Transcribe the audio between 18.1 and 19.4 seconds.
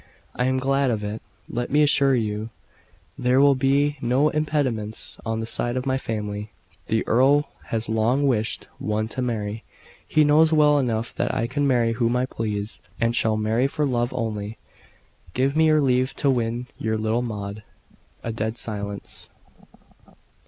A dead silence.